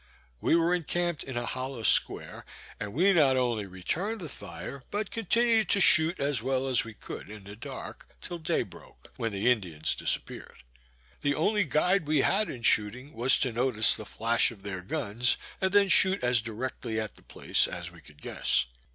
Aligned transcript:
We 0.39 0.55
were 0.55 0.73
encamped 0.73 1.23
in 1.23 1.37
a 1.37 1.45
hollow 1.45 1.83
square, 1.83 2.43
and 2.79 2.91
we 2.91 3.13
not 3.13 3.37
only 3.37 3.67
returned 3.67 4.19
the 4.19 4.29
fire, 4.29 4.81
but 4.89 5.11
continued 5.11 5.69
to 5.69 5.79
shoot 5.79 6.19
as 6.19 6.41
well 6.41 6.67
as 6.67 6.83
we 6.83 6.95
could 6.95 7.29
in 7.29 7.43
the 7.43 7.55
dark, 7.55 8.09
till 8.19 8.39
day 8.39 8.63
broke, 8.63 9.13
when 9.17 9.31
the 9.31 9.51
Indians 9.51 9.93
disappeared. 9.93 10.63
The 11.21 11.35
only 11.35 11.65
guide 11.65 12.07
we 12.07 12.21
had 12.21 12.49
in 12.49 12.63
shooting 12.63 13.13
was 13.13 13.37
to 13.41 13.51
notice 13.53 13.93
the 13.95 14.03
flash 14.03 14.49
of 14.49 14.63
their 14.63 14.81
guns, 14.81 15.37
and 15.61 15.71
then 15.71 15.87
shoot 15.87 16.23
as 16.23 16.41
directly 16.41 16.99
at 16.99 17.15
the 17.15 17.21
place 17.21 17.67
as 17.67 17.91
we 17.91 18.01
could 18.01 18.23
guess. 18.23 18.65